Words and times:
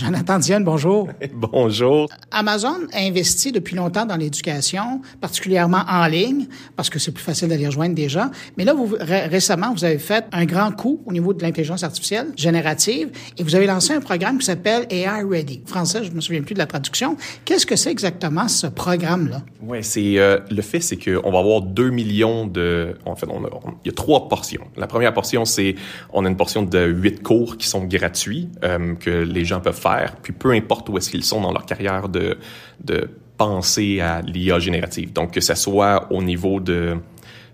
Jonathan 0.00 0.38
Dionne, 0.38 0.64
bonjour. 0.64 1.08
bonjour. 1.34 2.08
Amazon 2.30 2.86
a 2.94 3.00
investi 3.00 3.52
depuis 3.52 3.76
longtemps 3.76 4.06
dans 4.06 4.16
l'éducation, 4.16 5.02
particulièrement 5.20 5.82
en 5.86 6.06
ligne, 6.06 6.46
parce 6.74 6.88
que 6.88 6.98
c'est 6.98 7.12
plus 7.12 7.22
facile 7.22 7.48
d'aller 7.48 7.66
rejoindre 7.66 7.94
des 7.94 8.08
gens. 8.08 8.30
Mais 8.56 8.64
là, 8.64 8.72
vous, 8.72 8.96
récemment, 8.98 9.74
vous 9.74 9.84
avez 9.84 9.98
fait 9.98 10.24
un 10.32 10.46
grand 10.46 10.72
coup 10.72 11.02
au 11.04 11.12
niveau 11.12 11.34
de 11.34 11.42
l'intelligence 11.42 11.82
artificielle 11.82 12.28
générative 12.34 13.10
et 13.36 13.42
vous 13.42 13.54
avez 13.54 13.66
lancé 13.66 13.92
un 13.92 14.00
programme 14.00 14.38
qui 14.38 14.46
s'appelle 14.46 14.86
AI 14.88 15.22
Ready. 15.22 15.62
Français, 15.66 16.02
je 16.02 16.12
me 16.12 16.22
souviens 16.22 16.40
plus 16.40 16.54
de 16.54 16.60
la 16.60 16.66
traduction. 16.66 17.18
Qu'est-ce 17.44 17.66
que 17.66 17.76
c'est 17.76 17.90
exactement 17.90 18.48
ce 18.48 18.68
programme-là? 18.68 19.42
Oui, 19.62 19.78
c'est 19.82 20.18
euh, 20.18 20.38
le 20.50 20.62
fait, 20.62 20.80
c'est 20.80 20.96
qu'on 20.96 21.30
va 21.30 21.40
avoir 21.40 21.60
2 21.60 21.90
millions 21.90 22.46
de... 22.46 22.96
En 23.04 23.16
fait, 23.16 23.26
on 23.28 23.42
il 23.84 23.88
y 23.88 23.90
a 23.90 23.94
trois 23.94 24.28
portions. 24.28 24.62
La 24.76 24.86
première 24.86 25.12
portion, 25.12 25.44
c'est 25.44 25.74
on 26.12 26.24
a 26.24 26.28
une 26.28 26.36
portion 26.36 26.62
de 26.62 26.86
huit 26.86 27.22
cours 27.22 27.56
qui 27.56 27.68
sont 27.68 27.84
gratuits, 27.84 28.48
euh, 28.64 28.94
que 28.94 29.10
les 29.10 29.44
gens 29.44 29.60
peuvent 29.60 29.78
faire, 29.78 29.89
puis 30.22 30.32
peu 30.32 30.52
importe 30.52 30.88
où 30.88 30.98
est-ce 30.98 31.10
qu'ils 31.10 31.24
sont 31.24 31.40
dans 31.40 31.52
leur 31.52 31.66
carrière 31.66 32.08
de, 32.08 32.38
de 32.82 33.08
penser 33.36 34.00
à 34.00 34.20
l'IA 34.20 34.58
générative. 34.58 35.12
Donc, 35.12 35.32
que 35.32 35.40
ce 35.40 35.54
soit 35.54 36.12
au 36.12 36.22
niveau 36.22 36.60
de 36.60 36.98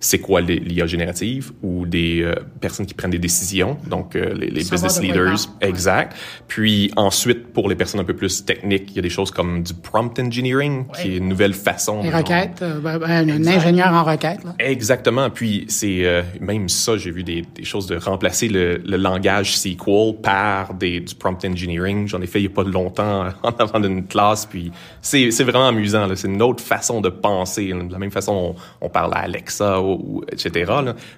c'est 0.01 0.19
quoi 0.19 0.41
l'IA 0.41 0.87
générative 0.87 1.53
ou 1.63 1.87
des 1.87 2.23
euh, 2.23 2.35
personnes 2.61 2.87
qui 2.87 2.95
prennent 2.95 3.11
des 3.11 3.19
décisions, 3.19 3.77
donc 3.89 4.15
euh, 4.15 4.35
les, 4.35 4.49
les 4.49 4.65
business 4.65 5.01
leaders, 5.01 5.49
exact. 5.61 6.17
Puis 6.49 6.91
ensuite, 6.97 7.53
pour 7.53 7.69
les 7.69 7.75
personnes 7.75 8.01
un 8.01 8.05
peu 8.05 8.15
plus 8.15 8.45
techniques, 8.45 8.91
il 8.91 8.97
y 8.97 8.99
a 8.99 9.03
des 9.03 9.11
choses 9.11 9.31
comme 9.31 9.63
du 9.63 9.75
prompt 9.75 10.19
engineering, 10.19 10.87
qui 10.95 11.15
est 11.15 11.17
une 11.17 11.29
nouvelle 11.29 11.55
façon. 11.55 12.03
Les 12.03 12.11
requêtes, 12.11 12.63
euh, 12.63 12.81
ben, 12.81 12.99
ben, 12.99 13.31
un 13.31 13.47
ingénieur 13.47 13.93
en 13.93 14.05
requête. 14.05 14.45
Là. 14.45 14.55
Exactement. 14.59 15.31
Puis 15.31 15.65
c'est 15.69 16.05
même 16.41 16.69
ça, 16.69 16.97
j'ai 16.97 17.11
vu 17.11 17.23
des, 17.23 17.43
des, 17.55 17.65
choses 17.65 17.87
de 17.87 17.97
remplacer 17.97 18.49
le, 18.49 18.79
le, 18.85 18.97
langage 18.97 19.57
SQL 19.57 20.15
par 20.23 20.75
des, 20.75 21.01
du 21.01 21.15
prompt 21.15 21.45
engineering. 21.45 22.07
J'en 22.09 22.21
ai 22.21 22.27
fait 22.27 22.41
il 22.41 22.45
y 22.45 22.47
a 22.47 22.51
pas 22.51 22.65
longtemps 22.65 23.29
en 23.43 23.51
avant 23.51 23.81
d'une 23.81 24.07
classe, 24.07 24.47
puis 24.47 24.73
c'est 25.01 25.43
vraiment 25.43 25.69
amusant. 25.69 26.09
C'est 26.15 26.29
une 26.29 26.43
autre 26.43 26.63
façon 26.63 27.01
de 27.01 27.09
penser. 27.09 27.73
De 27.73 27.93
la 27.93 27.99
même 27.99 28.11
façon, 28.11 28.55
on, 28.81 28.87
on 28.87 28.89
parle 28.89 29.15
à 29.15 29.19
Alexa 29.19 29.81
ou 29.87 30.25
etc. 30.31 30.73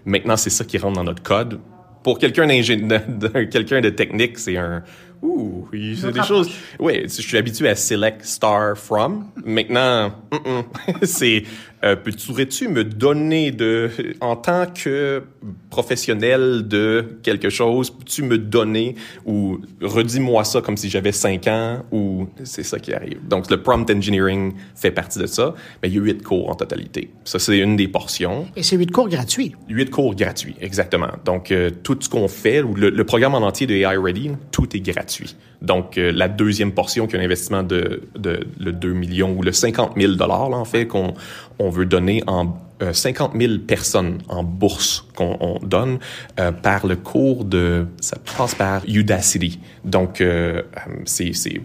Maintenant, 0.04 0.36
c'est 0.36 0.50
ça 0.50 0.64
qui 0.64 0.78
rentre 0.78 0.96
dans 0.96 1.04
notre 1.04 1.22
code. 1.22 1.60
Pour 2.02 2.18
quelqu'un 2.18 2.46
de, 2.46 3.44
quelqu'un 3.44 3.80
de 3.80 3.90
technique, 3.90 4.38
c'est 4.38 4.56
un 4.56 4.82
ouh, 5.22 5.68
c'est 5.72 6.12
des 6.12 6.22
choses. 6.22 6.50
Oui, 6.78 7.02
je 7.04 7.22
suis 7.22 7.36
habitué 7.36 7.68
à 7.68 7.74
select 7.74 8.24
star 8.24 8.76
from. 8.76 9.26
Maintenant, 9.44 10.12
c'est 11.02 11.42
euh, 11.84 11.96
pourrais-tu 12.26 12.68
me 12.68 12.84
donner 12.84 13.50
de, 13.50 13.90
en 14.20 14.36
tant 14.36 14.66
que 14.66 15.22
professionnel 15.70 16.66
de 16.66 17.18
quelque 17.22 17.50
chose, 17.50 17.90
peux-tu 17.90 18.22
me 18.22 18.38
donner 18.38 18.96
ou 19.26 19.60
redis-moi 19.80 20.44
ça 20.44 20.60
comme 20.60 20.76
si 20.76 20.90
j'avais 20.90 21.12
cinq 21.12 21.46
ans 21.46 21.84
ou 21.92 22.28
c'est 22.42 22.62
ça 22.62 22.78
qui 22.78 22.92
arrive. 22.92 23.26
Donc 23.28 23.50
le 23.50 23.62
prompt 23.62 23.88
engineering 23.90 24.54
fait 24.74 24.90
partie 24.90 25.18
de 25.18 25.26
ça, 25.26 25.54
mais 25.82 25.88
il 25.88 25.94
y 25.94 25.98
a 25.98 26.02
huit 26.02 26.22
cours 26.22 26.50
en 26.50 26.54
totalité. 26.54 27.10
Ça 27.24 27.38
c'est 27.38 27.58
une 27.58 27.76
des 27.76 27.88
portions. 27.88 28.46
Et 28.56 28.62
c'est 28.62 28.76
huit 28.76 28.90
cours 28.90 29.08
gratuits. 29.08 29.54
Huit 29.68 29.90
cours 29.90 30.14
gratuits, 30.14 30.56
exactement. 30.60 31.10
Donc 31.24 31.52
euh, 31.52 31.70
tout 31.82 31.96
ce 32.00 32.08
qu'on 32.08 32.28
fait, 32.28 32.62
le, 32.62 32.90
le, 32.90 33.04
programme 33.04 33.34
en 33.34 33.46
entier 33.46 33.66
de 33.66 33.74
AI 33.74 33.96
Ready, 33.96 34.32
tout 34.50 34.76
est 34.76 34.80
gratuit. 34.80 35.36
Donc 35.62 35.98
euh, 35.98 36.12
la 36.12 36.28
deuxième 36.28 36.72
portion 36.72 37.06
qui 37.06 37.16
est 37.16 37.18
un 37.18 37.22
investissement 37.22 37.62
de, 37.62 38.02
de 38.16 38.40
le 38.58 38.72
2 38.72 38.92
millions 38.92 39.32
ou 39.36 39.42
le 39.42 39.52
50 39.52 39.92
000 39.96 40.14
dollars 40.14 40.50
en 40.50 40.64
fait 40.64 40.86
qu'on 40.86 41.14
on 41.58 41.67
veut 41.70 41.86
donner 41.86 42.22
en 42.26 42.56
50 42.92 43.34
euh, 43.34 43.38
000 43.38 43.58
personnes 43.66 44.18
en 44.28 44.44
bourse 44.44 45.06
qu'on 45.14 45.58
donne 45.62 45.98
euh, 46.38 46.52
par 46.52 46.86
le 46.86 46.96
cours 46.96 47.44
de 47.44 47.86
ça 48.00 48.16
passe 48.36 48.54
par 48.54 48.82
Udacity. 48.86 49.58
Donc 49.84 50.20
euh, 50.20 50.62
c'est 51.04 51.32
c'est 51.32 51.60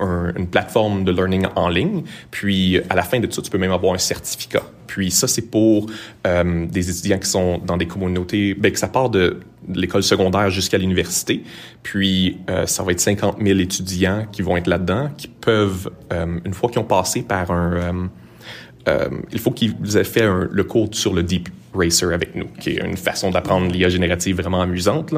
une 0.00 0.46
plateforme 0.46 1.04
de 1.04 1.12
learning 1.12 1.46
en 1.56 1.68
ligne. 1.68 2.04
Puis 2.30 2.78
à 2.88 2.94
la 2.94 3.02
fin 3.02 3.20
de 3.20 3.30
ça, 3.30 3.42
tu 3.42 3.50
peux 3.50 3.58
même 3.58 3.72
avoir 3.72 3.94
un 3.94 3.98
certificat. 3.98 4.62
Puis 4.88 5.10
ça, 5.10 5.28
c'est 5.28 5.50
pour 5.50 5.86
euh, 6.26 6.66
des 6.66 6.90
étudiants 6.90 7.18
qui 7.18 7.28
sont 7.28 7.58
dans 7.58 7.76
des 7.76 7.86
communautés, 7.86 8.54
ben, 8.54 8.72
que 8.72 8.78
ça 8.78 8.88
part 8.88 9.10
de 9.10 9.40
l'école 9.68 10.02
secondaire 10.02 10.50
jusqu'à 10.50 10.78
l'université. 10.78 11.44
Puis 11.82 12.38
euh, 12.50 12.66
ça 12.66 12.82
va 12.82 12.92
être 12.92 13.00
50 13.00 13.36
000 13.40 13.58
étudiants 13.60 14.26
qui 14.32 14.42
vont 14.42 14.56
être 14.56 14.66
là-dedans, 14.66 15.10
qui 15.16 15.28
peuvent, 15.28 15.90
euh, 16.12 16.40
une 16.44 16.54
fois 16.54 16.70
qu'ils 16.70 16.80
ont 16.80 16.84
passé 16.84 17.22
par 17.22 17.50
un 17.50 18.10
euh, 18.88 19.08
il 19.32 19.38
faut 19.38 19.50
qu'ils 19.50 19.74
aient 19.96 20.04
fait 20.04 20.26
le 20.50 20.64
cours 20.64 20.88
sur 20.92 21.12
le 21.12 21.22
Deep 21.22 21.48
Racer 21.74 22.12
avec 22.12 22.34
nous, 22.34 22.46
qui 22.60 22.70
est 22.70 22.84
une 22.84 22.96
façon 22.96 23.30
d'apprendre 23.30 23.70
l'IA 23.70 23.88
générative 23.88 24.36
vraiment 24.36 24.62
amusante. 24.62 25.14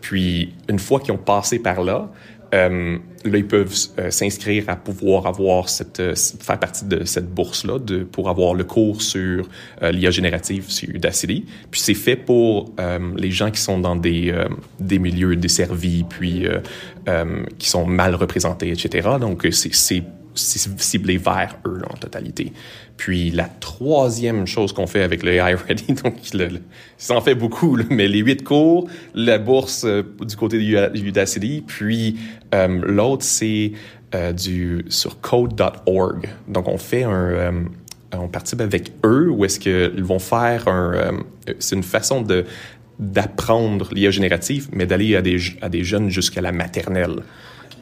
Puis, 0.00 0.52
une 0.68 0.78
fois 0.78 1.00
qu'ils 1.00 1.12
ont 1.12 1.18
passé 1.18 1.58
par 1.58 1.82
là, 1.82 2.10
euh, 2.54 2.98
là, 3.24 3.38
ils 3.38 3.46
peuvent 3.46 3.74
euh, 3.98 4.10
s'inscrire 4.10 4.64
à 4.68 4.76
pouvoir 4.76 5.26
avoir 5.26 5.68
cette, 5.68 6.00
faire 6.16 6.58
partie 6.60 6.84
de 6.84 7.04
cette 7.04 7.28
bourse-là 7.28 7.78
pour 8.12 8.28
avoir 8.28 8.54
le 8.54 8.62
cours 8.62 9.02
sur 9.02 9.48
l'IA 9.82 10.10
générative 10.10 10.70
sur 10.70 10.88
Udacity. 10.90 11.46
Puis 11.70 11.80
c'est 11.80 11.94
fait 11.94 12.16
pour 12.16 12.72
les 13.16 13.30
gens 13.30 13.50
qui 13.50 13.60
sont 13.60 13.78
dans 13.78 13.96
des, 13.96 14.32
des 14.78 14.98
milieux 14.98 15.34
desservis, 15.34 16.04
puis 16.08 16.46
qui 17.58 17.68
sont 17.68 17.86
mal 17.86 18.14
représentés, 18.14 18.70
etc. 18.70 19.08
Donc, 19.18 19.48
c'est 19.50 20.04
ciblé 20.34 21.16
vers 21.16 21.56
eux 21.66 21.82
en 21.90 21.96
totalité. 21.96 22.52
Puis 22.96 23.30
la 23.30 23.44
troisième 23.44 24.46
chose 24.46 24.72
qu'on 24.72 24.86
fait 24.86 25.02
avec 25.02 25.22
le 25.22 25.32
AI 25.32 25.54
Ready, 25.54 25.92
donc 26.04 26.14
le, 26.32 26.60
ça 26.96 27.16
en 27.16 27.20
fait 27.20 27.34
beaucoup, 27.34 27.78
mais 27.90 28.08
les 28.08 28.20
huit 28.20 28.44
cours, 28.44 28.88
la 29.14 29.38
bourse 29.38 29.84
euh, 29.84 30.02
du 30.20 30.36
côté 30.36 30.58
de 30.58 30.98
Udacity, 30.98 31.62
puis 31.66 32.18
euh, 32.54 32.80
l'autre 32.84 33.24
c'est 33.24 33.72
euh, 34.14 34.32
du 34.32 34.84
sur 34.88 35.20
code.org. 35.20 36.28
Donc 36.48 36.68
on 36.68 36.78
fait 36.78 37.04
un 37.04 37.64
on 38.16 38.28
participe 38.28 38.60
avec 38.60 38.92
eux 39.04 39.28
où 39.28 39.44
est-ce 39.44 39.58
qu'ils 39.58 40.04
vont 40.04 40.20
faire 40.20 40.68
un 40.68 41.18
c'est 41.58 41.74
une 41.74 41.82
façon 41.82 42.22
de 42.22 42.44
d'apprendre 42.98 43.92
l'IA 43.92 44.10
générative, 44.10 44.68
mais 44.72 44.86
d'aller 44.86 45.16
à 45.16 45.22
des, 45.22 45.38
à 45.60 45.68
des 45.68 45.84
jeunes 45.84 46.10
jusqu'à 46.10 46.40
la 46.40 46.52
maternelle. 46.52 47.22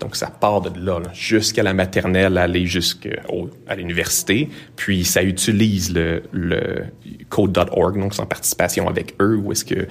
Donc, 0.03 0.17
ça 0.17 0.27
part 0.27 0.61
de 0.61 0.85
là, 0.85 1.01
jusqu'à 1.13 1.63
la 1.63 1.75
maternelle, 1.75 2.37
aller 2.37 2.67
jusqu'à 2.67 3.23
l'université. 3.77 4.49
Puis, 4.75 5.05
ça 5.05 5.23
utilise 5.23 5.95
le, 5.95 6.25
le 6.33 6.87
code.org, 7.29 8.01
donc 8.01 8.13
c'est 8.13 8.23
en 8.23 8.27
participation 8.27 8.89
avec 8.89 9.15
eux, 9.21 9.37
où 9.37 9.53
est-ce 9.53 9.65
que 9.65 9.87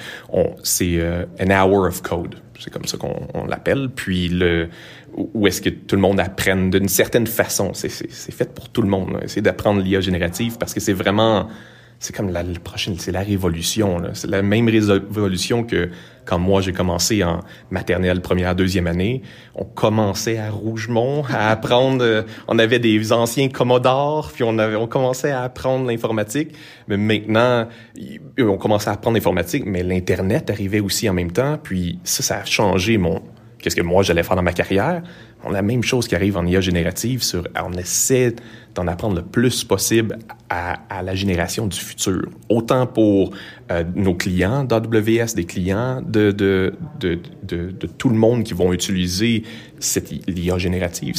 c'est 0.63 0.97
euh, 0.99 1.25
an 1.39 1.49
hour 1.49 1.87
of 1.87 2.01
code. 2.01 2.35
C'est 2.59 2.71
comme 2.71 2.85
ça 2.85 2.97
qu'on 2.97 3.45
l'appelle. 3.47 3.89
Puis, 3.95 4.27
le, 4.27 4.67
où 5.15 5.47
est-ce 5.47 5.61
que 5.61 5.69
tout 5.69 5.95
le 5.95 6.01
monde 6.01 6.19
apprenne 6.19 6.69
d'une 6.69 6.89
certaine 6.89 7.27
façon. 7.27 7.71
C'est 7.73 7.89
fait 7.89 8.53
pour 8.53 8.69
tout 8.69 8.81
le 8.81 8.89
monde. 8.89 9.17
C'est 9.27 9.41
d'apprendre 9.41 9.81
l'IA 9.81 10.01
générative 10.01 10.57
parce 10.57 10.73
que 10.73 10.79
c'est 10.79 10.93
vraiment 10.93 11.47
c'est 12.01 12.15
comme 12.15 12.31
la, 12.31 12.43
prochaine, 12.63 12.95
c'est 12.97 13.11
la 13.11 13.21
révolution. 13.21 14.01
C'est 14.13 14.27
la 14.27 14.41
même 14.41 14.67
révolution 14.67 15.63
que 15.63 15.91
quand 16.25 16.39
moi 16.39 16.59
j'ai 16.61 16.73
commencé 16.73 17.23
en 17.23 17.41
maternelle 17.69 18.21
première, 18.21 18.55
deuxième 18.55 18.87
année. 18.87 19.21
On 19.53 19.65
commençait 19.65 20.39
à 20.39 20.49
Rougemont 20.49 21.23
à 21.29 21.51
apprendre. 21.51 22.03
Euh, 22.03 22.23
on 22.47 22.57
avait 22.57 22.79
des 22.79 23.13
anciens 23.13 23.49
Commodore, 23.49 24.31
puis 24.33 24.43
on 24.43 24.57
avait, 24.57 24.75
on 24.75 24.87
commençait 24.87 25.29
à 25.29 25.43
apprendre 25.43 25.87
l'informatique. 25.87 26.55
Mais 26.87 26.97
maintenant, 26.97 27.67
on 28.39 28.57
commençait 28.57 28.89
à 28.89 28.93
apprendre 28.93 29.15
l'informatique, 29.15 29.65
mais 29.67 29.83
l'internet 29.83 30.49
arrivait 30.49 30.79
aussi 30.79 31.07
en 31.07 31.13
même 31.13 31.31
temps. 31.31 31.59
Puis 31.61 31.99
ça, 32.03 32.23
ça 32.23 32.37
a 32.37 32.45
changé 32.45 32.97
mon 32.97 33.21
qu'est-ce 33.61 33.75
que 33.75 33.81
moi 33.81 34.03
j'allais 34.03 34.23
faire 34.23 34.35
dans 34.35 34.43
ma 34.43 34.53
carrière. 34.53 35.01
On 35.43 35.49
a 35.49 35.53
la 35.53 35.61
même 35.61 35.83
chose 35.83 36.07
qui 36.07 36.15
arrive 36.15 36.37
en 36.37 36.45
IA 36.45 36.61
générative 36.61 37.23
on 37.65 37.73
essaie 37.73 38.35
d'en 38.75 38.87
apprendre 38.87 39.15
le 39.15 39.21
plus 39.21 39.63
possible 39.63 40.17
à, 40.49 40.79
la 41.03 41.15
génération 41.15 41.67
du 41.67 41.77
futur. 41.77 42.29
Autant 42.49 42.87
pour 42.87 43.31
euh, 43.71 43.83
nos 43.95 44.13
clients 44.13 44.63
d'AWS, 44.63 45.33
des 45.35 45.45
clients 45.45 46.01
de, 46.01 46.73
tout 47.97 48.09
le 48.09 48.15
monde 48.15 48.43
qui 48.43 48.53
vont 48.53 48.71
utiliser 48.71 49.43
cette 49.79 50.11
IA 50.27 50.57
générative. 50.57 51.15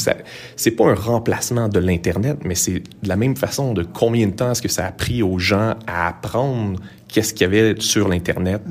C'est 0.55 0.71
pas 0.71 0.85
un 0.85 0.95
remplacement 0.95 1.67
de 1.69 1.79
l'Internet, 1.79 2.39
mais 2.43 2.55
c'est 2.55 2.79
de 2.79 3.07
la 3.07 3.15
même 3.15 3.35
façon 3.35 3.73
de 3.73 3.83
combien 3.83 4.27
de 4.27 4.33
temps 4.33 4.51
est-ce 4.51 4.61
que 4.61 4.69
ça 4.69 4.85
a 4.85 4.91
pris 4.91 5.21
aux 5.21 5.37
gens 5.37 5.75
à 5.85 6.07
apprendre 6.07 6.79
qu'est-ce 7.13 7.33
qu'il 7.33 7.43
y 7.43 7.45
avait 7.45 7.75
sur 7.79 8.09
l'Internet, 8.09 8.61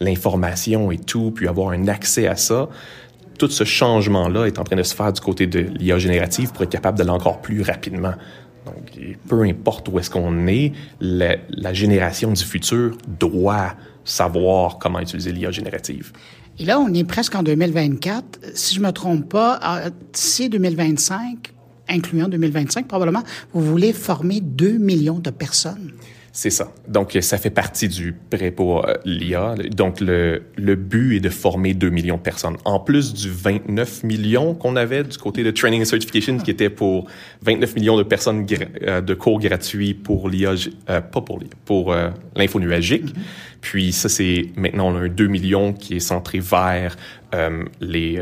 l'information 0.00 0.90
et 0.90 0.98
tout, 0.98 1.30
puis 1.30 1.46
avoir 1.46 1.70
un 1.70 1.86
accès 1.86 2.26
à 2.26 2.34
ça 2.34 2.68
tout 3.38 3.48
ce 3.48 3.64
changement-là 3.64 4.46
est 4.46 4.58
en 4.58 4.64
train 4.64 4.76
de 4.76 4.82
se 4.82 4.94
faire 4.94 5.12
du 5.12 5.20
côté 5.20 5.46
de 5.46 5.60
l'IA 5.60 5.98
générative 5.98 6.52
pour 6.52 6.64
être 6.64 6.70
capable 6.70 6.98
d'aller 6.98 7.10
encore 7.10 7.40
plus 7.40 7.62
rapidement. 7.62 8.14
Donc, 8.66 8.98
peu 9.28 9.42
importe 9.42 9.88
où 9.88 9.98
est-ce 9.98 10.10
qu'on 10.10 10.46
est, 10.48 10.72
la, 11.00 11.72
génération 11.72 12.32
du 12.32 12.44
futur 12.44 12.98
doit 13.18 13.74
savoir 14.04 14.78
comment 14.78 15.00
utiliser 15.00 15.32
l'IA 15.32 15.50
générative. 15.50 16.12
Et 16.58 16.64
là, 16.64 16.80
on 16.80 16.92
est 16.92 17.04
presque 17.04 17.34
en 17.34 17.42
2024. 17.42 18.40
Si 18.54 18.74
je 18.74 18.80
me 18.80 18.90
trompe 18.90 19.28
pas, 19.28 19.90
d'ici 20.12 20.48
2025, 20.48 21.52
incluant 21.88 22.28
2025 22.28 22.88
probablement, 22.88 23.22
vous 23.52 23.62
voulez 23.62 23.92
former 23.92 24.40
2 24.40 24.78
millions 24.78 25.20
de 25.20 25.30
personnes. 25.30 25.92
C'est 26.32 26.50
ça. 26.50 26.72
Donc, 26.86 27.16
ça 27.20 27.38
fait 27.38 27.50
partie 27.50 27.88
du 27.88 28.12
prêt 28.12 28.50
pour 28.50 28.86
euh, 28.86 28.94
l'IA. 29.04 29.54
Donc, 29.70 30.00
le, 30.00 30.42
le 30.56 30.74
but 30.76 31.16
est 31.16 31.20
de 31.20 31.30
former 31.30 31.74
2 31.74 31.90
millions 31.90 32.16
de 32.16 32.22
personnes. 32.22 32.56
En 32.64 32.80
plus 32.80 33.14
du 33.14 33.30
29 33.30 34.04
millions 34.04 34.54
qu'on 34.54 34.76
avait 34.76 35.04
du 35.04 35.16
côté 35.16 35.42
de 35.42 35.50
Training 35.50 35.82
and 35.82 35.86
Certification, 35.86 36.38
qui 36.38 36.50
était 36.50 36.70
pour 36.70 37.06
29 37.42 37.74
millions 37.74 37.96
de 37.96 38.02
personnes 38.02 38.46
euh, 38.82 39.00
de 39.00 39.14
cours 39.14 39.40
gratuits 39.40 39.94
pour 39.94 40.28
l'IA, 40.28 40.54
euh, 40.90 41.00
pas 41.00 41.20
pour 41.20 41.38
l'IA, 41.40 41.50
pour 41.64 41.94
l'info 42.36 42.60
nuagique. 42.60 43.06
Mm-hmm. 43.06 43.58
Puis 43.60 43.92
ça, 43.92 44.08
c'est 44.08 44.46
maintenant, 44.56 44.92
on 44.92 44.96
a 44.96 45.00
un 45.00 45.08
2 45.08 45.26
millions 45.26 45.72
qui 45.72 45.96
est 45.96 46.00
centré 46.00 46.38
vers 46.38 46.96
les 47.80 48.18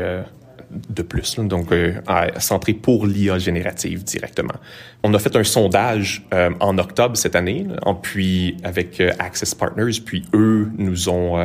de 0.71 1.01
plus, 1.01 1.37
donc 1.39 1.71
euh, 1.71 1.93
centré 2.39 2.73
pour 2.73 3.07
l'IA 3.07 3.37
générative 3.37 4.03
directement. 4.03 4.55
On 5.03 5.13
a 5.13 5.19
fait 5.19 5.35
un 5.35 5.43
sondage 5.43 6.25
euh, 6.33 6.49
en 6.59 6.77
octobre 6.77 7.15
cette 7.15 7.35
année, 7.35 7.65
puis 8.01 8.57
avec 8.63 8.99
euh, 8.99 9.11
Access 9.19 9.55
Partners, 9.55 10.01
puis 10.05 10.25
eux 10.33 10.69
nous 10.77 11.09
ont 11.09 11.37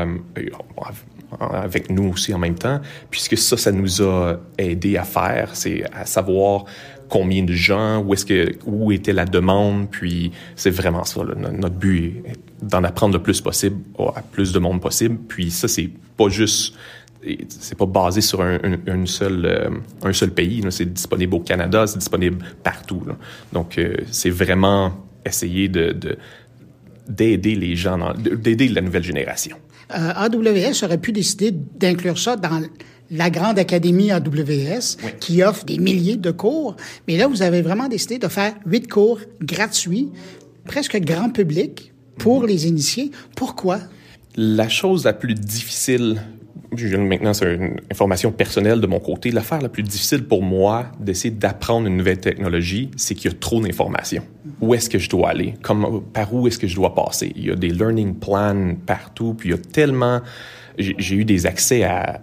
avec 1.40 1.90
nous 1.90 2.10
aussi 2.10 2.34
en 2.34 2.38
même 2.38 2.56
temps, 2.56 2.80
puisque 3.10 3.38
ça, 3.38 3.56
ça 3.56 3.72
nous 3.72 4.02
a 4.02 4.36
aidé 4.58 4.96
à 4.96 5.04
faire, 5.04 5.50
c'est 5.54 5.84
à 5.92 6.04
savoir 6.04 6.64
combien 7.08 7.42
de 7.42 7.52
gens, 7.52 8.02
où 8.02 8.14
est-ce 8.14 8.24
que 8.24 8.54
où 8.64 8.90
était 8.90 9.12
la 9.12 9.24
demande, 9.24 9.90
puis 9.90 10.32
c'est 10.56 10.70
vraiment 10.70 11.04
ça. 11.04 11.20
notre 11.36 11.74
but 11.74 12.22
est 12.26 12.38
d'en 12.62 12.84
apprendre 12.84 13.14
le 13.14 13.22
plus 13.22 13.40
possible 13.40 13.76
à 13.98 14.22
plus 14.22 14.52
de 14.52 14.58
monde 14.58 14.80
possible. 14.80 15.18
Puis 15.28 15.50
ça, 15.50 15.68
c'est 15.68 15.90
pas 16.16 16.28
juste 16.28 16.74
c'est 17.48 17.78
pas 17.78 17.86
basé 17.86 18.20
sur 18.20 18.42
un, 18.42 18.58
un, 18.86 19.06
seul, 19.06 19.46
euh, 19.46 19.70
un 20.02 20.12
seul 20.12 20.30
pays. 20.30 20.62
C'est 20.70 20.92
disponible 20.92 21.34
au 21.34 21.40
Canada, 21.40 21.86
c'est 21.86 21.98
disponible 21.98 22.44
partout. 22.62 23.02
Donc, 23.52 23.78
euh, 23.78 23.94
c'est 24.10 24.30
vraiment 24.30 24.92
essayer 25.24 25.68
de, 25.68 25.94
d'aider 27.08 27.54
les 27.54 27.76
gens, 27.76 28.14
d'aider 28.14 28.68
la 28.68 28.80
nouvelle 28.80 29.04
génération. 29.04 29.56
Euh, 29.94 30.12
AWS 30.14 30.84
aurait 30.84 30.98
pu 30.98 31.12
décider 31.12 31.52
d'inclure 31.52 32.18
ça 32.18 32.36
dans 32.36 32.62
la 33.10 33.30
grande 33.30 33.58
académie 33.58 34.10
AWS 34.10 34.96
qui 35.20 35.42
offre 35.42 35.64
des 35.64 35.78
milliers 35.78 36.16
de 36.16 36.30
cours. 36.30 36.76
Mais 37.06 37.16
là, 37.16 37.26
vous 37.26 37.42
avez 37.42 37.62
vraiment 37.62 37.88
décidé 37.88 38.18
de 38.18 38.28
faire 38.28 38.54
huit 38.64 38.88
cours 38.88 39.20
gratuits, 39.40 40.08
presque 40.64 40.98
grand 40.98 41.30
public, 41.30 41.92
pour 42.18 42.44
mm-hmm. 42.44 42.48
les 42.48 42.66
initiés. 42.66 43.10
Pourquoi? 43.36 43.80
La 44.34 44.68
chose 44.68 45.04
la 45.04 45.12
plus 45.12 45.34
difficile 45.34 46.22
maintenant 46.98 47.34
c'est 47.34 47.54
une 47.54 47.76
information 47.90 48.32
personnelle 48.32 48.80
de 48.80 48.86
mon 48.86 49.00
côté, 49.00 49.30
l'affaire 49.30 49.60
la 49.60 49.68
plus 49.68 49.82
difficile 49.82 50.24
pour 50.24 50.42
moi 50.42 50.86
d'essayer 50.98 51.30
d'apprendre 51.30 51.86
une 51.86 51.96
nouvelle 51.96 52.20
technologie, 52.20 52.90
c'est 52.96 53.14
qu'il 53.14 53.30
y 53.30 53.34
a 53.34 53.36
trop 53.38 53.60
d'informations. 53.60 54.22
Où 54.60 54.74
est-ce 54.74 54.88
que 54.88 54.98
je 54.98 55.08
dois 55.08 55.30
aller? 55.30 55.54
Comme, 55.62 56.02
par 56.12 56.32
où 56.34 56.46
est-ce 56.46 56.58
que 56.58 56.66
je 56.66 56.74
dois 56.74 56.94
passer? 56.94 57.32
Il 57.36 57.46
y 57.46 57.50
a 57.50 57.56
des 57.56 57.68
learning 57.68 58.14
plans 58.14 58.74
partout, 58.86 59.34
puis 59.34 59.50
il 59.50 59.52
y 59.52 59.54
a 59.54 59.58
tellement... 59.58 60.20
J'ai 60.78 61.16
eu 61.16 61.26
des 61.26 61.44
accès 61.44 61.84
à, 61.84 62.22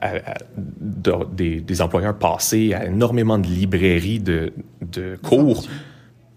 des, 0.58 1.82
employeurs 1.82 2.18
passés 2.18 2.74
à 2.74 2.88
énormément 2.88 3.38
de 3.38 3.46
librairies 3.46 4.20
de, 4.20 4.54
de 4.82 5.18
cours 5.22 5.68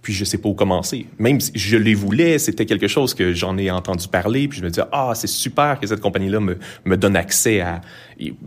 puis 0.03 0.13
je 0.13 0.25
sais 0.25 0.39
pas 0.39 0.49
où 0.49 0.55
commencer. 0.55 1.07
Même 1.19 1.41
si 1.41 1.53
je 1.55 1.77
les 1.77 1.95
voulais, 1.95 2.39
c'était 2.39 2.67
quelque 2.67 2.89
chose 2.89 3.15
que 3.15 3.33
j'en 3.33 3.57
ai 3.57 3.71
entendu 3.71 4.09
parler, 4.09 4.49
puis 4.49 4.59
je 4.59 4.65
me 4.65 4.69
disais 4.69 4.87
ah 4.93 5.13
c'est 5.15 5.29
super 5.29 5.79
que 5.81 5.87
cette 5.87 6.01
compagnie-là 6.01 6.41
me, 6.41 6.59
me 6.85 6.97
donne 6.97 7.17
accès 7.17 7.61
à 7.61 7.81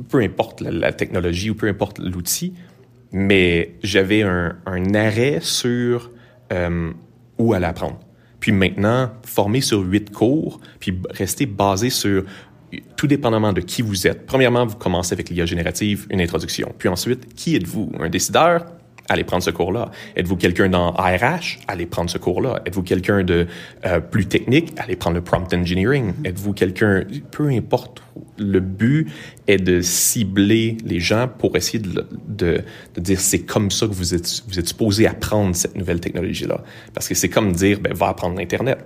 peu 0.10 0.20
importe 0.20 0.62
la, 0.62 0.92
technologie 0.92 1.50
ou 1.50 1.56
peu 1.56 1.68
importe 1.68 2.00
l'outil, 2.00 2.54
mais 3.12 3.74
j'avais 3.84 4.22
un, 4.22 4.58
un, 4.66 4.94
arrêt 4.94 5.40
sur 5.42 6.12
euh, 6.52 6.92
où 7.38 7.54
aller 7.54 7.66
apprendre. 7.66 8.00
Puis 8.40 8.52
maintenant, 8.52 9.12
formé 9.24 9.62
sur 9.62 9.80
huit 9.80 10.12
cours, 10.12 10.60
puis 10.80 11.00
rester 11.10 11.46
basé 11.46 11.90
sur 11.90 12.24
tout 12.96 13.08
dépendamment 13.08 13.54
de 13.54 13.62
qui 13.62 13.82
vous 13.82 14.08
êtes. 14.08 14.26
Premièrement, 14.26 14.66
vous 14.66 14.76
commencez 14.76 15.14
avec 15.14 15.30
l'IA 15.30 15.46
générative, 15.46 16.08
une 16.10 16.22
introduction. 16.22 16.74
Puis 16.78 16.90
ensuite, 16.90 17.34
qui 17.34 17.56
êtes-vous? 17.56 17.92
Un 18.00 18.10
décideur? 18.10 18.66
Allez 19.10 19.24
prendre 19.24 19.44
ce 19.44 19.52
cours-là. 19.52 19.92
Êtes-vous 20.16 20.36
quelqu'un 20.36 20.70
dans 20.70 20.92
RH? 20.92 21.60
Allez 21.68 21.86
prendre 21.86 22.10
ce 22.10 22.18
cours-là. 22.18 22.62
Êtes-vous 22.66 22.84
quelqu'un 22.84 23.24
de 23.24 23.48
euh, 23.86 24.00
plus 24.00 24.28
technique? 24.28 24.74
Allez 24.78 24.96
prendre 24.96 25.16
le 25.16 25.24
prompt 25.24 25.54
engineering. 25.54 26.12
Mm-hmm. 26.12 26.28
Êtes-vous 26.28 26.54
quelqu'un, 26.54 27.04
peu 27.32 27.50
importe, 27.50 28.02
le 28.38 28.60
but 28.60 29.08
est 29.48 29.58
de 29.58 29.82
cibler 29.82 30.78
les 30.84 31.00
gens 31.00 31.28
pour 31.28 31.56
essayer 31.56 31.80
de, 31.80 32.08
de, 32.28 32.62
de 32.96 33.02
dire 33.02 33.20
c'est 33.20 33.44
comme 33.44 33.72
ça 33.72 33.88
que 33.88 33.94
vous 33.94 34.14
êtes, 34.14 34.44
vous 34.48 34.60
êtes 34.60 34.68
supposé 34.68 35.08
apprendre 35.08 35.56
cette 35.56 35.76
nouvelle 35.76 36.00
technologie-là. 36.00 36.64
Parce 36.94 37.08
que 37.08 37.16
c'est 37.16 37.30
comme 37.30 37.52
dire, 37.52 37.80
ben, 37.80 37.94
va 37.94 38.08
apprendre 38.08 38.38
l'Internet. 38.38 38.80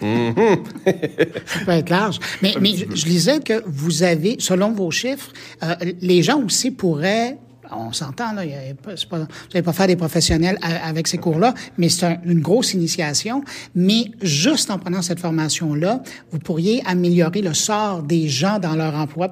Mm-hmm. 0.00 0.58
ça 1.46 1.64
peut 1.64 1.72
être 1.72 1.90
large. 1.90 2.18
Mais, 2.42 2.54
mais 2.60 2.74
je, 2.76 2.84
je, 2.94 3.06
lisais 3.06 3.40
que 3.40 3.62
vous 3.66 4.02
avez, 4.02 4.36
selon 4.38 4.72
vos 4.72 4.90
chiffres, 4.90 5.32
euh, 5.62 5.74
les 6.00 6.22
gens 6.22 6.42
aussi 6.42 6.70
pourraient 6.70 7.38
on 7.70 7.92
s'entend, 7.92 8.32
là, 8.32 8.42
pas, 8.82 8.94
vous 9.18 9.26
n'allez 9.52 9.62
pas 9.62 9.72
faire 9.72 9.86
des 9.86 9.96
professionnels 9.96 10.58
avec 10.62 11.08
ces 11.08 11.18
cours-là, 11.18 11.54
mais 11.78 11.88
c'est 11.88 12.18
une 12.24 12.40
grosse 12.40 12.74
initiation. 12.74 13.42
Mais 13.74 14.10
juste 14.22 14.70
en 14.70 14.78
prenant 14.78 15.02
cette 15.02 15.20
formation-là, 15.20 16.02
vous 16.30 16.38
pourriez 16.38 16.82
améliorer 16.86 17.42
le 17.42 17.54
sort 17.54 18.02
des 18.02 18.28
gens 18.28 18.58
dans 18.58 18.74
leur 18.74 18.94
emploi 18.94 19.30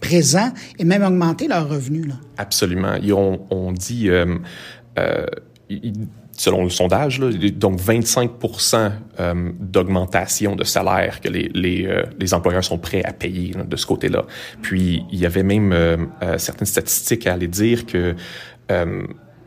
présent 0.00 0.52
et 0.78 0.84
même 0.84 1.02
augmenter 1.02 1.48
leurs 1.48 1.68
revenus. 1.68 2.12
Absolument. 2.38 2.96
on 3.50 3.72
dit... 3.72 4.08
Euh, 4.08 4.38
euh, 4.98 5.26
selon 6.36 6.64
le 6.64 6.70
sondage, 6.70 7.18
là, 7.18 7.30
donc 7.50 7.80
25% 7.80 8.92
euh, 9.20 9.52
d'augmentation 9.58 10.54
de 10.54 10.64
salaire 10.64 11.20
que 11.20 11.28
les, 11.28 11.50
les, 11.54 11.86
euh, 11.86 12.04
les, 12.18 12.34
employeurs 12.34 12.64
sont 12.64 12.78
prêts 12.78 13.02
à 13.04 13.12
payer 13.12 13.52
de 13.52 13.76
ce 13.76 13.86
côté-là. 13.86 14.24
Puis 14.62 15.04
il 15.10 15.18
y 15.18 15.26
avait 15.26 15.42
même 15.42 15.72
euh, 15.72 15.96
certaines 16.38 16.66
statistiques 16.66 17.26
à 17.26 17.32
aller 17.32 17.48
dire 17.48 17.86
que 17.86 18.14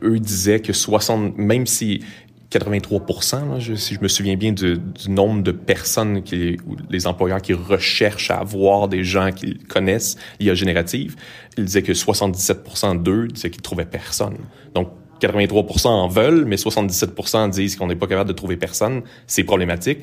eux 0.02 0.18
disaient 0.18 0.60
que 0.60 0.72
60, 0.72 1.36
même 1.36 1.66
si 1.66 2.02
83 2.48 3.04
là, 3.32 3.76
si 3.76 3.94
je 3.94 4.00
me 4.00 4.08
souviens 4.08 4.36
bien 4.36 4.52
du, 4.52 4.78
du 4.78 5.10
nombre 5.10 5.42
de 5.42 5.52
personnes 5.52 6.22
qui 6.22 6.56
les 6.88 7.06
employeurs 7.06 7.40
qui 7.40 7.52
recherchent 7.52 8.30
à 8.30 8.38
avoir 8.38 8.88
des 8.88 9.04
gens 9.04 9.30
qu'ils 9.30 9.58
connaissent 9.58 10.16
l'IA 10.40 10.54
générative, 10.54 11.16
ils 11.58 11.64
disaient 11.64 11.82
que 11.82 11.94
77 11.94 13.02
d'eux 13.02 13.28
disaient 13.28 13.50
qu'ils 13.50 13.62
trouvaient 13.62 13.84
personne. 13.84 14.38
Donc 14.74 14.88
83% 15.20 15.88
en 15.88 16.08
veulent, 16.08 16.44
mais 16.44 16.56
77% 16.56 17.50
disent 17.50 17.76
qu'on 17.76 17.86
n'est 17.86 17.96
pas 17.96 18.06
capable 18.06 18.28
de 18.28 18.34
trouver 18.34 18.56
personne. 18.56 19.02
C'est 19.26 19.44
problématique. 19.44 19.98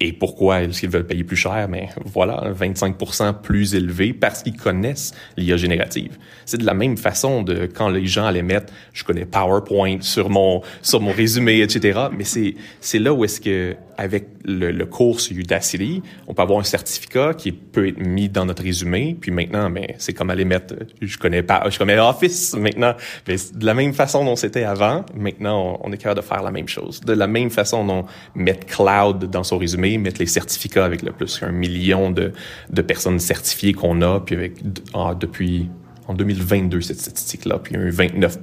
Et 0.00 0.12
pourquoi? 0.12 0.62
Est-ce 0.62 0.80
qu'ils 0.80 0.90
veulent 0.90 1.06
payer 1.06 1.22
plus 1.22 1.36
cher? 1.36 1.68
Mais 1.68 1.88
voilà, 2.04 2.52
25% 2.52 3.40
plus 3.42 3.74
élevé 3.74 4.12
parce 4.12 4.42
qu'ils 4.42 4.56
connaissent 4.56 5.12
l'IA 5.36 5.56
générative. 5.56 6.18
C'est 6.46 6.58
de 6.58 6.66
la 6.66 6.74
même 6.74 6.96
façon 6.96 7.42
de 7.42 7.66
quand 7.66 7.88
les 7.88 8.06
gens 8.06 8.26
allaient 8.26 8.42
mettre, 8.42 8.72
je 8.92 9.04
connais 9.04 9.24
PowerPoint 9.24 9.98
sur 10.00 10.30
mon, 10.30 10.62
sur 10.82 11.00
mon 11.00 11.12
résumé, 11.12 11.60
etc. 11.60 12.08
Mais 12.16 12.24
c'est, 12.24 12.54
c'est 12.80 12.98
là 12.98 13.14
où 13.14 13.24
est-ce 13.24 13.40
que, 13.40 13.76
avec 13.96 14.26
le, 14.44 14.72
le 14.72 14.86
cours 14.86 15.20
sur 15.20 15.36
Udacity, 15.36 16.02
on 16.26 16.34
peut 16.34 16.42
avoir 16.42 16.58
un 16.58 16.64
certificat 16.64 17.32
qui 17.34 17.52
peut 17.52 17.86
être 17.86 18.00
mis 18.00 18.28
dans 18.28 18.46
notre 18.46 18.64
résumé. 18.64 19.16
Puis 19.20 19.30
maintenant, 19.30 19.70
mais 19.70 19.94
c'est 19.98 20.12
comme 20.12 20.30
aller 20.30 20.44
mettre, 20.44 20.74
je 21.00 21.18
connais 21.18 21.44
pas, 21.44 21.64
je 21.70 21.78
connais 21.78 21.98
Office 21.98 22.54
maintenant. 22.56 22.94
Mais 23.28 23.36
de 23.54 23.64
la 23.64 23.74
même 23.74 23.94
façon 23.94 24.24
dont 24.24 24.36
c'était 24.36 24.64
avant, 24.64 25.04
maintenant, 25.14 25.78
on, 25.80 25.88
on 25.88 25.92
est 25.92 25.98
capable 25.98 26.20
de 26.20 26.26
faire 26.26 26.42
la 26.42 26.50
même 26.50 26.68
chose. 26.68 27.00
De 27.00 27.12
la 27.12 27.28
même 27.28 27.50
façon 27.50 27.84
dont 27.84 28.04
mettre 28.34 28.66
Cloud 28.66 29.30
dans 29.30 29.44
son 29.44 29.58
résumé, 29.58 29.83
mettre 29.98 30.20
les 30.20 30.26
certificats 30.26 30.84
avec 30.84 31.02
le 31.02 31.12
plus 31.12 31.38
qu'un 31.38 31.52
million 31.52 32.10
de, 32.10 32.32
de 32.70 32.82
personnes 32.82 33.18
certifiées 33.18 33.72
qu'on 33.72 34.02
a, 34.02 34.20
puis 34.20 34.34
avec 34.34 34.54
ah, 34.94 35.14
depuis 35.18 35.68
en 36.06 36.14
2022 36.14 36.80
cette 36.80 37.00
statistique-là, 37.00 37.58
puis 37.58 37.76
un 37.76 37.90
29 37.90 38.38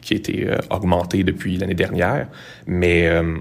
qui 0.00 0.14
a 0.14 0.16
été 0.16 0.48
euh, 0.48 0.56
augmenté 0.70 1.22
depuis 1.24 1.56
l'année 1.56 1.74
dernière. 1.74 2.28
Mais 2.66 3.06
euh, 3.06 3.36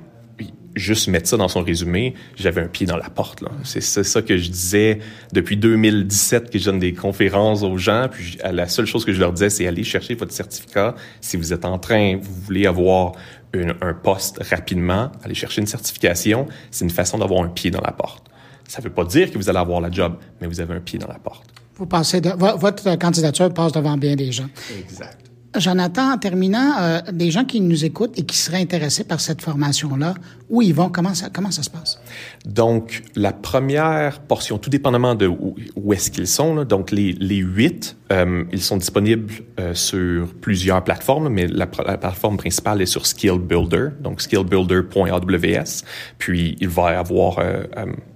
juste 0.77 1.07
mettre 1.07 1.27
ça 1.27 1.38
dans 1.38 1.48
son 1.48 1.62
résumé, 1.62 2.13
j'avais 2.36 2.62
un 2.62 2.67
pied 2.67 2.86
dans 2.86 2.98
la 2.98 3.10
porte. 3.10 3.43
C'est 3.63 3.81
ça 3.81 4.22
que 4.22 4.38
je 4.38 4.50
disais 4.50 5.00
depuis 5.34 5.57
2017 5.57 6.50
que 6.50 6.60
je 6.60 6.65
donne 6.65 6.79
des 6.79 6.93
conférences 6.93 7.63
aux 7.63 7.77
gens. 7.77 8.07
Puis 8.12 8.38
la 8.43 8.67
seule 8.67 8.86
chose 8.86 9.05
que 9.05 9.13
je 9.13 9.19
leur 9.19 9.34
disais, 9.34 9.50
c'est 9.50 9.67
aller 9.67 9.84
chercher 9.84 10.15
votre 10.15 10.31
certificat. 10.31 10.96
Si 11.22 11.38
vous 11.38 11.53
êtes 11.53 11.65
en 11.65 11.77
train, 11.77 12.17
vous 12.17 12.34
voulez 12.46 12.65
avoir 12.65 13.13
un 13.53 13.93
poste 13.93 14.41
rapidement, 14.50 15.12
aller 15.24 15.34
chercher 15.34 15.62
une 15.62 15.67
certification, 15.67 16.48
c'est 16.72 16.86
une 16.86 16.91
façon 16.91 17.17
d'avoir 17.17 17.43
un 17.43 17.50
pied 17.50 17.72
dans 17.72 17.81
la 17.81 17.91
porte. 17.91 18.24
Ça 18.67 18.79
ne 18.79 18.84
veut 18.84 18.93
pas 18.93 19.05
dire 19.05 19.31
que 19.31 19.38
vous 19.38 19.50
allez 19.50 19.60
avoir 19.60 19.81
la 19.81 19.89
job, 19.89 20.17
mais 20.41 20.48
vous 20.48 20.60
avez 20.60 20.75
un 20.75 20.79
pied 20.79 21.00
dans 21.00 21.07
la 21.07 21.19
porte. 21.19 21.46
Vous 21.75 21.86
pensez 21.86 22.22
de, 22.22 22.29
votre 22.29 22.98
candidature 22.98 23.53
passe 23.53 23.72
devant 23.72 23.98
bien 23.98 24.15
des 24.15 24.31
gens. 24.31 24.50
Exact. 24.77 25.26
Jonathan, 25.59 26.13
en 26.13 26.17
terminant, 26.17 26.73
euh, 26.79 26.99
des 27.11 27.31
gens 27.31 27.45
qui 27.45 27.61
nous 27.61 27.85
écoutent 27.85 28.17
et 28.17 28.23
qui 28.23 28.37
seraient 28.37 28.61
intéressés 28.61 29.03
par 29.03 29.19
cette 29.19 29.41
formation-là, 29.41 30.13
où 30.49 30.61
ils 30.61 30.73
vont? 30.73 30.89
Comment 30.89 31.13
ça, 31.13 31.29
comment 31.31 31.51
ça 31.51 31.63
se 31.63 31.69
passe? 31.69 31.99
Donc, 32.45 33.03
la 33.15 33.33
première 33.33 34.19
portion, 34.21 34.57
tout 34.57 34.69
dépendamment 34.69 35.15
de 35.15 35.27
où, 35.27 35.93
est-ce 35.93 36.11
qu'ils 36.11 36.27
sont, 36.27 36.63
donc 36.63 36.91
les, 36.91 37.13
les 37.13 37.37
huit, 37.37 37.97
euh, 38.11 38.43
ils 38.51 38.61
sont 38.61 38.77
disponibles 38.77 39.33
euh, 39.59 39.73
sur 39.73 40.33
plusieurs 40.35 40.83
plateformes, 40.83 41.29
mais 41.29 41.47
la, 41.47 41.67
la, 41.85 41.97
plateforme 41.97 42.37
principale 42.37 42.81
est 42.81 42.85
sur 42.85 43.05
Skill 43.05 43.39
Builder, 43.39 43.89
donc 43.99 44.21
skillbuilder.aws. 44.21 45.83
Puis, 46.17 46.55
il 46.59 46.69
va 46.69 46.93
y 46.93 46.95
avoir 46.95 47.39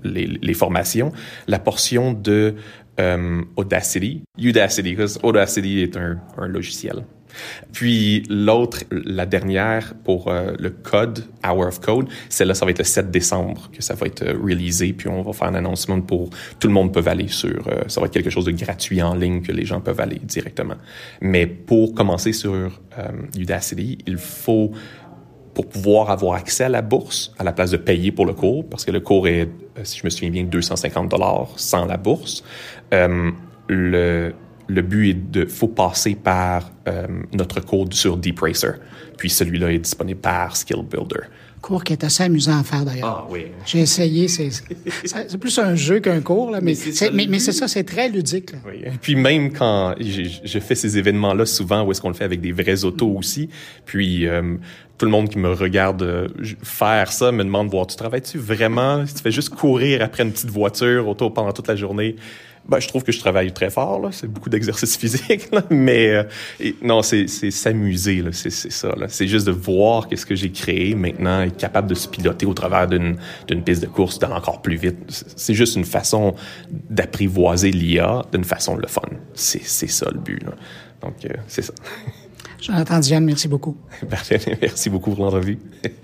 les, 0.03 0.27
les 0.27 0.53
formations. 0.53 1.12
La 1.48 1.60
portion 1.60 2.13
de 2.13 2.55
euh, 3.01 3.41
Audacity, 3.55 4.24
Udacity, 4.38 4.96
parce 4.96 5.20
Audacity 5.24 5.81
est 5.81 5.98
un, 5.98 6.20
logiciel. 6.48 7.03
Puis 7.72 8.24
l'autre, 8.29 8.84
la 8.91 9.25
dernière 9.25 9.93
pour 10.03 10.27
euh, 10.27 10.53
le 10.60 10.70
code, 10.70 11.25
Hour 11.48 11.67
of 11.67 11.79
Code, 11.79 12.08
celle-là, 12.29 12.53
ça 12.53 12.65
va 12.65 12.72
être 12.72 12.79
le 12.79 12.84
7 12.84 13.10
décembre 13.10 13.70
que 13.72 13.81
ça 13.81 13.93
va 13.93 14.08
être 14.08 14.24
euh, 14.24 14.34
releasé, 14.34 14.93
puis 14.93 15.08
on 15.08 15.22
va 15.22 15.34
faire 15.34 15.48
un 15.48 15.55
annoncement 15.55 16.01
pour 16.01 16.29
tout 16.60 16.67
le 16.67 16.74
monde 16.74 16.93
peut 16.93 17.03
aller 17.05 17.27
sur, 17.29 17.67
euh, 17.67 17.84
ça 17.88 18.01
va 18.01 18.08
être 18.08 18.13
quelque 18.13 18.29
chose 18.29 18.46
de 18.46 18.51
gratuit 18.51 19.01
en 19.01 19.15
ligne 19.15 19.41
que 19.41 19.51
les 19.51 19.65
gens 19.65 19.79
peuvent 19.79 20.00
aller 20.00 20.20
directement. 20.22 20.75
Mais 21.22 21.48
pour 21.48 21.93
commencer 21.93 22.34
sur 22.34 22.81
Udacity, 23.38 24.00
il 24.05 24.17
faut 24.17 24.74
pour 25.62 25.70
pouvoir 25.70 26.10
avoir 26.10 26.34
accès 26.34 26.63
à 26.63 26.70
la 26.70 26.82
bourse 26.82 27.32
à 27.38 27.44
la 27.44 27.51
place 27.51 27.70
de 27.70 27.77
payer 27.77 28.12
pour 28.12 28.25
le 28.25 28.34
cours, 28.34 28.68
parce 28.68 28.84
que 28.84 28.89
le 28.89 29.00
cours 29.00 29.27
est, 29.27 29.48
euh, 29.77 29.84
si 29.84 30.00
je 30.00 30.06
me 30.06 30.10
souviens 30.10 30.32
bien, 30.32 30.44
250 30.44 31.10
dollars 31.10 31.50
sans 31.56 31.86
la 31.86 31.98
bourse. 31.98 32.44
Euh, 32.94 33.32
le 33.68 34.34
le 34.68 34.82
but 34.82 35.10
est 35.10 35.32
de 35.32 35.46
faut 35.46 35.68
passer 35.68 36.15
par 36.15 36.72
euh, 36.88 37.06
notre 37.34 37.60
code 37.60 37.94
sur 37.94 38.15
DeepRacer. 38.15 38.74
Puis 39.18 39.30
celui-là 39.30 39.72
est 39.72 39.80
disponible 39.80 40.22
par 40.22 40.56
Skill 40.56 40.84
Builder. 40.89 41.27
Cours 41.62 41.84
qui 41.84 41.94
est 41.94 42.03
assez 42.03 42.24
amusant 42.24 42.60
à 42.60 42.63
faire 42.63 42.84
d'ailleurs. 42.84 43.25
Ah 43.25 43.27
oui. 43.30 43.46
J'ai 43.65 43.80
essayé, 43.80 44.27
c'est 44.27 44.50
c'est 45.03 45.38
plus 45.38 45.58
un 45.60 45.75
jeu 45.75 46.00
qu'un 46.00 46.22
cours 46.22 46.50
là, 46.50 46.60
mais 46.60 46.74
c'est 46.74 47.12
mais, 47.12 47.27
mais 47.30 47.39
c'est 47.39 47.51
ça, 47.51 47.68
c'est 47.68 47.84
très 47.84 48.10
ludique. 48.10 48.53
Là. 48.53 48.58
Oui. 48.65 48.84
Puis 49.01 49.15
même 49.15 49.53
quand 49.53 49.94
je 50.00 50.60
fais 50.60 50.75
ces 50.75 50.98
événements-là 50.98 51.46
souvent 51.46 51.84
où 51.84 51.91
est-ce 51.91 52.01
qu'on 52.01 52.10
le 52.10 52.15
fait 52.15 52.24
avec 52.24 52.41
des 52.41 52.51
vrais 52.51 52.84
autos 52.84 53.15
aussi, 53.15 53.50
puis 53.86 54.27
euh, 54.27 54.56
tout 54.98 55.06
le 55.06 55.12
monde 55.12 55.30
qui 55.30 55.38
me 55.38 55.51
regarde 55.51 56.01
euh, 56.01 56.27
faire 56.63 57.12
ça 57.12 57.32
me 57.32 57.44
demande 57.44 57.70
voir 57.70 57.86
tu 57.86 57.96
travailles-tu 57.96 58.39
vraiment? 58.39 59.06
Si 59.06 59.15
tu 59.15 59.22
fais 59.22 59.32
juste 59.32 59.50
courir 59.50 60.01
après 60.01 60.24
une 60.24 60.32
petite 60.32 60.50
voiture 60.50 61.08
auto 61.08 61.30
pendant 61.30 61.51
toute 61.51 61.68
la 61.68 61.75
journée 61.75 62.15
ben, 62.68 62.80
je 62.80 62.88
trouve 62.88 63.03
que 63.03 63.12
je 63.12 63.20
travaille 63.20 63.51
très 63.51 63.70
fort, 63.70 64.00
là. 64.00 64.10
C'est 64.12 64.27
beaucoup 64.27 64.50
d'exercice 64.50 64.98
physique, 65.01 65.51
là. 65.51 65.63
Mais 65.70 66.10
euh, 66.10 66.24
et, 66.60 66.75
non, 66.82 67.01
c'est 67.01 67.27
s'amuser, 67.27 68.22
là. 68.22 68.30
C'est 68.32 68.51
ça, 68.51 68.89
là. 68.96 69.08
C'est 69.10 69.27
juste 69.27 69.48
de 69.48 69.51
voir 69.51 70.08
qu'est-ce 70.08 70.25
que 70.25 70.36
j'ai 70.36 70.51
créé 70.51 70.96
maintenant, 70.96 71.41
être 71.41 71.58
capable 71.58 71.89
de 71.89 71.96
se 71.96 72.08
piloter 72.08 72.46
au 72.46 72.53
travers 72.53 72.88
d'une 72.88 73.18
piste 73.63 73.82
de 73.82 73.88
course, 73.88 74.20
d'aller 74.20 74.34
encore 74.34 74.62
plus 74.62 74.77
vite. 74.77 74.98
C'est 75.36 75.53
juste 75.53 75.75
une 75.75 75.86
façon 75.86 76.36
d'apprivoiser 76.89 77.72
l'IA 77.72 78.24
d'une 78.32 78.44
façon 78.44 78.75
le 78.75 78.88
fun. 78.88 79.01
C'est 79.34 79.62
ça 79.63 80.10
le 80.12 80.20
but, 80.20 80.44
là. 80.44 80.51
Donc, 81.01 81.25
euh, 81.25 81.30
c'est 81.48 81.63
ça. 81.63 81.74
Jonathan 82.62 83.00
Diane, 83.00 83.25
merci 83.25 83.48
beaucoup. 83.48 83.75
Merci 84.62 84.89
beaucoup 84.89 85.15
pour 85.15 85.25
l'entrevue. 85.25 85.58